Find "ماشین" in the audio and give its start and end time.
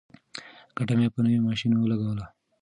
1.47-1.71